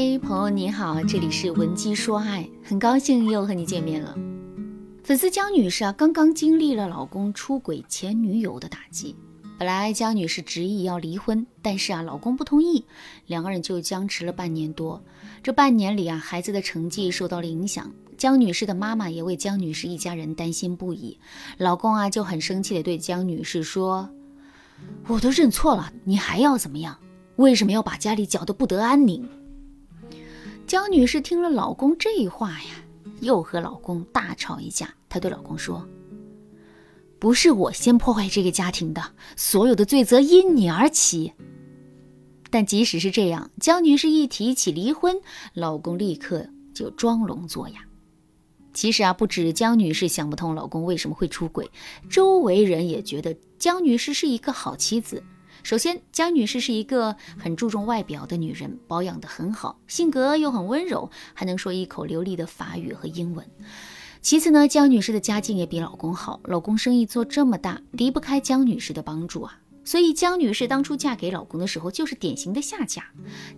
[0.00, 4.16] 嗨，朋友你好，这里是文姬说爱，很高兴又和你见面了。
[5.04, 9.14] 粉丝江女士啊，刚刚经历了老公出轨前女友的打击。
[9.58, 12.82] 本来江女士执意要离婚，但是啊，老公不同意，
[13.26, 15.04] 两个人就僵持了半年多。
[15.42, 21.18] 这半年里啊，孩子的成绩受到了影响，江女士的妈妈也为江女士一家人担心不已。
[21.58, 24.08] 老公啊，就很生气的对江女士说
[25.08, 26.96] ：“我都认错了，你还要怎么样？
[27.36, 29.28] 为什么要把家里搅得不得安宁？”
[30.70, 32.84] 江女士听了老公这话呀，
[33.22, 34.94] 又和老公大吵一架。
[35.08, 35.84] 她对老公说。
[37.18, 39.02] 不是我先破坏这个家庭的，
[39.34, 41.32] 所有的罪责因你而起。
[42.50, 45.20] 但即使是这样，江女士一提起离婚，
[45.54, 47.80] 老公立刻就装聋作哑。
[48.72, 51.68] 其实啊，不止江女士想不通老公为什么会出轨，
[52.08, 55.20] 周围人也觉得江女士是一个好妻子。
[55.62, 63.46] 首先，江女士是一个很注重外表的女人，保养得很好，性格又很温柔，还能说一口流利的法语和英文。
[64.22, 69.60] 其次呢，江女士的家境也比老公好，老公生意做这么大，离不开江女士的帮助啊。
[69.82, 73.04] 所以江女士当初嫁给老公的时候，就是典型的下嫁。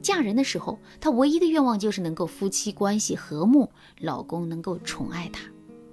[0.00, 5.42] 嫁人的时候，她唯一的愿望就是能够夫妻关系和睦，老公能够宠爱她。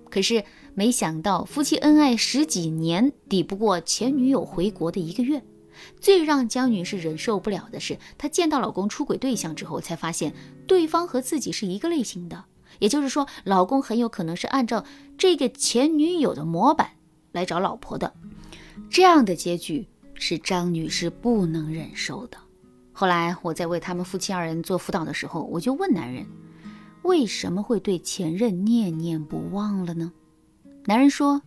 [0.10, 0.44] 可是
[0.76, 5.44] 没想到，夫妻恩爱十几年，抵不过前女友回国的一个月。
[6.00, 10.34] 最让江女士忍受不了的是，她见到老公出轨对象之后，才发现
[10.68, 12.46] 对方和自己是一个类型的。
[12.80, 14.86] 也就是说，老公很有可能是按照
[15.18, 16.92] 这个前女友的模板
[17.32, 18.14] 来找老婆的，
[18.90, 22.38] 这样的结局是张女士不能忍受的。
[22.94, 26.26] 后来我在为他们夫妻二人做辅导的时候，我就问男人，
[27.02, 30.12] 为什么会对前任念念不忘了呢？
[30.86, 31.42] 男人说，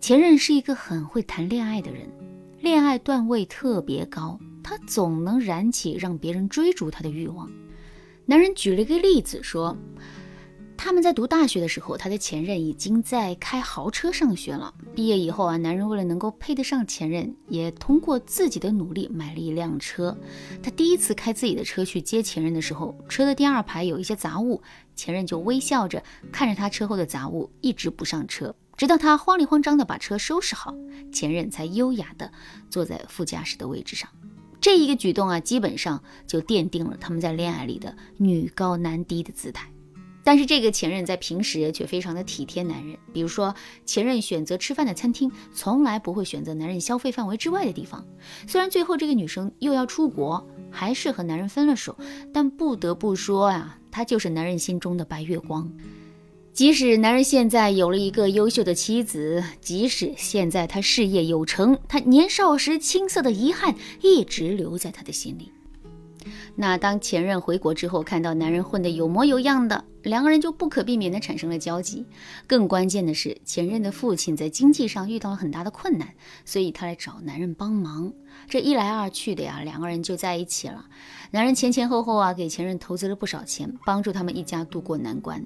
[0.00, 2.08] 前任是一个很会谈恋爱的人，
[2.62, 7.50] 恋爱段位特别高，他总能燃起让别人追逐他的欲望。
[8.24, 9.76] 男人举了一个例子说。
[10.74, 14.74] 他们在读大学的时候，他的前任已经在开豪车上学了。
[14.96, 20.18] 毕业以后啊，男人为了能够配得上前任，也通过自己的努力买了一辆车。
[20.60, 24.60] 他第一次开自己的车去接前任的时候，车的第二排有一些杂物，
[24.96, 26.02] 前任就微笑着
[26.32, 30.74] 看着他车后的杂物，一直不上车，直到他慌里慌张的把车收拾好，
[31.12, 32.32] 前任才优雅的
[32.70, 34.08] 坐在副驾驶的位置上。
[34.60, 39.68] 这一个举动啊，基本上就奠定了他们在恋爱里的女高男低的姿态。
[40.24, 43.52] 但是这个前任在平时却非常的体贴男人，比如说
[43.84, 48.06] 前任选择吃饭的餐厅，从来不会选择男人消费范围之外的地方。
[48.46, 51.98] 虽然最后这个女生又要出国，还是和男人分了手，
[52.32, 55.68] 但不得不说呀，她就是男人心中的白月光。
[56.52, 65.50] 即使男人现在有了一个优秀的妻子，即使现在他事业有成，他年少时青涩的遗憾一直留在他的心里。
[66.54, 72.04] 那当前任回国之后，看到男人混得有模有样的，两个人就不可避免地产生了交集。
[72.46, 76.06] 更关键的是，前任的父亲在经济上遇到了很大的困难，
[76.44, 78.12] 所以他来找男人帮忙。
[78.46, 80.84] 这一来二去的呀，两个人就在一起了。
[81.30, 85.42] 男人前前后后啊，给前任投资了不少钱，帮助他们一家渡过难关。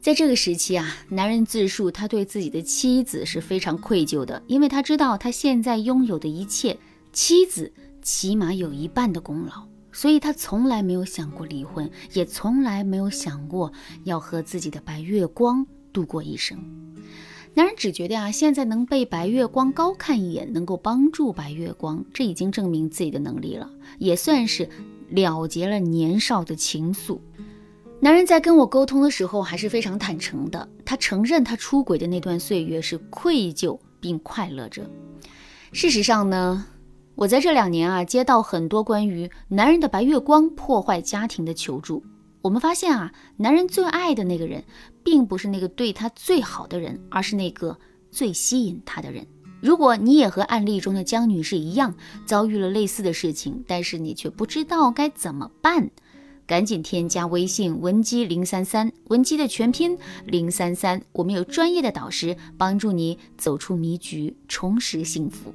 [0.00, 6.78] 在这个时期啊，男人自述他对自己的妻子是非常愧疚的，因为他知道他现在拥有的一切，
[7.12, 9.68] 妻子起码有一半的功劳。
[9.92, 13.70] 所以他从来没有想过离婚，也从来没有想过
[14.04, 16.56] 要和自己的白月光度过一生。
[17.52, 23.68] 男人只觉得啊，现在能被白月光高看一眼，能够帮助白月光，这已经证明自己的能力了，
[23.98, 24.66] 也算是
[25.10, 27.18] 了结了年少的情愫。
[28.02, 34.88] 男人在跟我沟通的时候还是非常坦诚的，他承认他出轨的那段岁月是愧疚并快乐着。
[35.72, 36.64] 事实上呢？
[37.14, 42.02] 我在这两年啊，接到很多关于男人的白月光破坏家庭的求助。
[42.40, 44.64] 我们发现啊，男人最爱的那个人，
[45.04, 47.76] 并不是那个对他最好的人，而是那个
[48.10, 49.26] 最吸引他的人。
[49.60, 51.94] 如果你也和案例中的江女士一样，
[52.24, 55.90] 遭遇了类似的事情，但是你却不知道该怎么办，
[56.50, 65.54] 赶紧添加微信文姬零三三，文姬的全拼零三三，我们有专业的导师帮助你走出迷局，重拾幸福。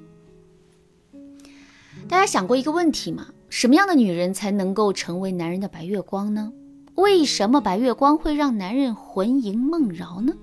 [2.08, 3.28] 大家想过一个问题吗？
[3.50, 6.54] 什么样的女人才能够成为男人的白月光呢？
[6.96, 10.34] 为什么白月光会让男人魂萦梦绕呢？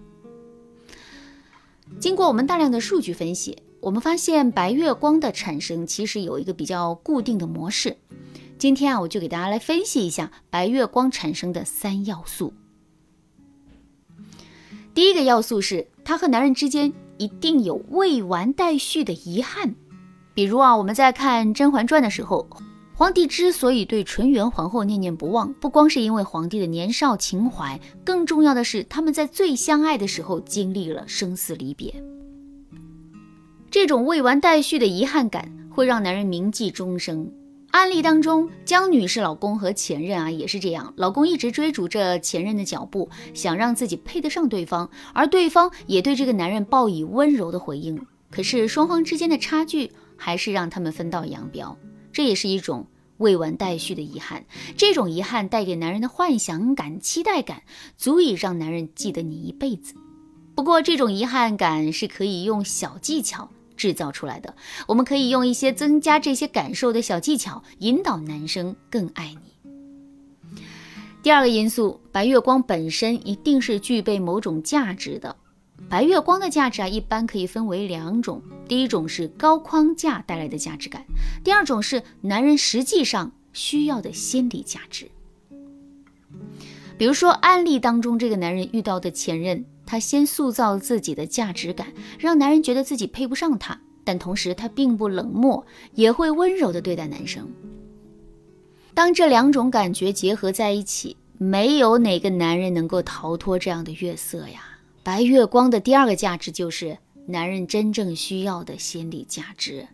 [1.98, 7.96] 经过我们大量的数据分析，我们发现白月光的产生其实有一个比较固定的模式。
[8.62, 12.52] 今天啊，我就给大家来分析一下白月光产生的三要素。
[14.94, 19.74] 第一个要素是，他和男人之间一定有未完待续的遗憾。
[20.32, 22.48] 比如啊，我们在看《甄嬛传》的时候，
[22.94, 31.92] 皇帝之所以对纯元皇后念念不忘，不光是因为皇帝的年少情怀，更重要的是他们在最相爱的时候经历了生死离别。
[33.72, 37.28] 这种未完待续的遗憾感会让男人铭记终生。
[37.72, 47.98] 案例当中，江女士老公和前任啊也是这样，老公一直追逐着前任的脚步，想让自己配得上对方，而对方也对这个男人报以温柔的回应。
[48.30, 51.74] 可是双方之间的差距还是让他们分道扬镳，
[52.12, 52.86] 这也是一种
[53.16, 54.44] 未完待续的遗憾。
[54.76, 57.62] 这种遗憾带给男人的幻想感、期待感，
[57.96, 59.94] 足以让男人记得你一辈子。
[60.54, 63.50] 不过，这种遗憾感是可以用小技巧。
[63.82, 64.54] 制造出来的，
[64.86, 70.54] 我们可以用一些增加这些感受的小技巧，引导男生更爱你。
[71.20, 75.34] 第二个因素，白月光本身一定是具备某种价值的。
[75.88, 81.04] 白月光的价值啊，一般可以分为两种：第一种是高框架带来的价值感，
[81.42, 85.10] 第二种是男人实际上需要的心理价值。
[86.96, 89.64] 比如说案例当中，这个男人遇到的前任。
[89.92, 97.46] 他先塑造自己的价值感，让男人觉得自己配不上他，但同时他并不冷漠，也会温柔的对待男生。
[98.94, 104.62] 当这两种感觉结合在一起，没有哪个男人能够逃脱这样的月色呀。
[105.02, 106.96] 白月光的第二个价值就是
[107.26, 109.86] 男人真正需要的心理价值。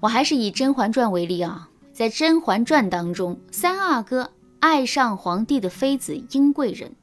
[0.00, 6.94] 我还是以《甄嬛传》为例啊，在《甄嬛传》当中，三阿哥爱上皇帝的妃子英贵人。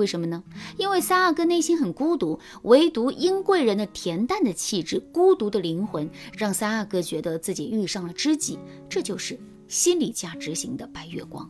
[0.00, 0.42] 为什么呢？
[0.78, 8.58] 因为三阿哥内心很孤独，唯独英贵人的恬淡的气质、孤独的灵魂，让三阿哥觉得自己遇上了知己。
[8.88, 9.38] 这就是
[9.68, 11.46] 心理价值型的白月光。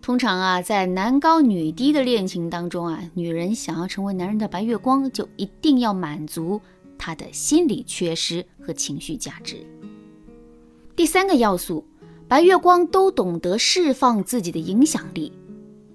[0.00, 6.60] 通常啊，在男高女低的恋情当中啊，女人想要成为男人的白月光，就一定要满足
[6.96, 9.66] 他的心理缺失和情绪价值。
[10.94, 11.84] 第三个要素，
[12.28, 15.32] 白月光都懂得释放自己的影响力。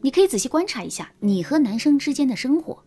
[0.08, 2.82] 你可以仔细观察一下你和男生之间的生活，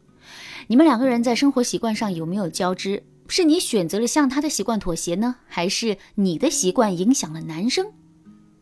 [0.69, 3.03] 你们两个人在生活习惯上有没有交织？
[3.29, 7.89] 是你选择了向他的习惯妥协呢，还是你的习惯影响了男生？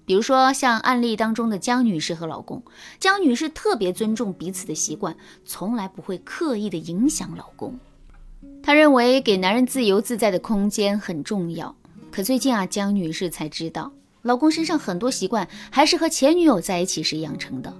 [0.04, 2.60] 比如说像案例当中的江女士和老公，
[2.98, 7.78] 江女士特别尊重彼此的习惯，从来不会刻意的影响老公。
[8.60, 11.76] 她认为给男人自由自在的空间很重要。
[12.10, 17.72] 可最近啊，江女士才知道，老公身上很多习惯还是和前女友在一起时养成的。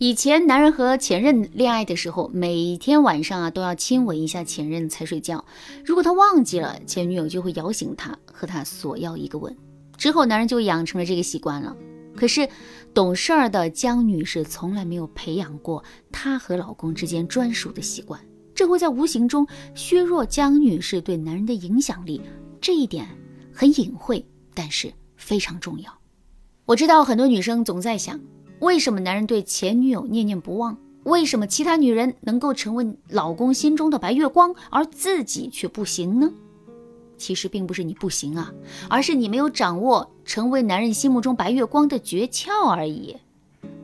[0.00, 5.44] 以前男人和前任恋爱的时候，每天晚上啊都要亲吻一下前任才睡觉。
[5.84, 9.56] 如果他忘记了，前女友就会摇醒他，和他索要一个吻。
[9.96, 11.76] 之后男人就养成了这个习惯了。
[12.14, 12.48] 可是
[12.94, 18.20] 懂事儿的江女士从来没有培养过她和老公之间专属的习惯，
[18.54, 22.20] 这会在无形中削弱江女士对男人的影响力。
[22.60, 23.04] 这一点
[23.52, 24.24] 很隐晦，
[24.54, 25.92] 但是非常重要。
[26.66, 28.20] 我知道很多女生总在想。
[28.60, 30.76] 为什么男人对前女友念念不忘？
[31.04, 36.32] 为什么其他女人能够成为老公心中的白月光，而自己却不行呢？
[37.16, 38.52] 其实并不是你不行啊，
[38.90, 43.16] 而是你没有掌握成为男人心目中白月光的诀窍而已。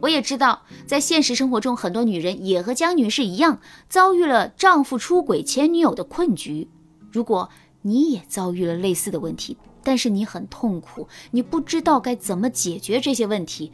[0.01, 6.69] 我也知道，在现实生活中，很多女人也和江女士一样，遭遇了丈夫出轨、前女友的困局。
[7.11, 7.49] 如果
[7.83, 13.73] 你也遭遇了类似的问题，但是你很痛苦，你不知道该怎么解决这些问题。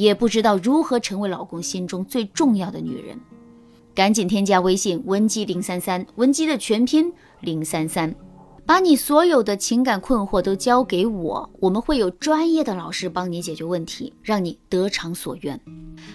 [0.00, 3.20] 也不知道如何成为老公心中最重要的女人，
[3.94, 8.14] 赶紧添加微信文姬零三三，文姬的全拼零三三，
[8.70, 15.60] 把你所有的情感困惑都交给我，我们会有专业的老师帮你解决问题，让你得偿所愿。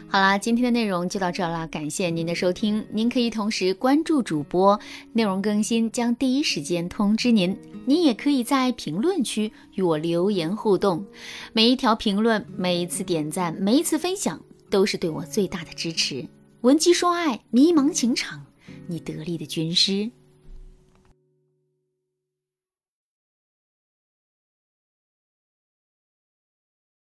[0.07, 2.87] 好啦，今天的内容就到这啦，感谢您的收听。
[2.93, 4.79] 您可以同时关注主播，
[5.11, 7.57] 内容更新将第一时间通知您。
[7.85, 11.05] 您也可以在评论区与我留言互动，
[11.51, 16.25] 每一条评论、每一次点赞、每一次分享，都是对我最大的支持。
[16.61, 18.45] 闻鸡说爱，迷茫情场，
[18.87, 20.09] 你得力的军师。